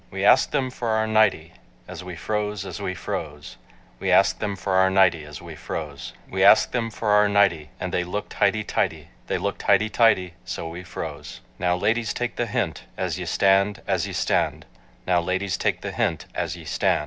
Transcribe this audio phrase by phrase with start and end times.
[0.09, 1.53] We asked them for our nightie,
[1.87, 3.57] As we froze, as we froze,
[3.99, 6.13] We asked them for our nightie As we froze.
[6.27, 10.81] We asked them for our nightie, And they looked—hightie tightie— They looked hightie tightie—so we
[10.83, 11.41] froze.
[11.59, 14.65] Now, ladies, take the hint, As ye stand, as ye stand,
[15.05, 16.99] Now, ladies, take the hint, As ye stand.